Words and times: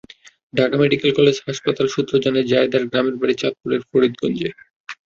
Dhaka 0.53 0.75
medical 0.81 1.11
college 1.17 1.37
হাসপাতাল 1.41 1.87
সূত্র 1.89 2.13
জানায়, 2.23 2.49
জায়েদার 2.51 2.83
গ্রামের 2.89 3.15
বাড়ি 3.17 3.35
চাঁদপুরের 3.41 3.81
ফরিদগঞ্জে। 3.89 4.49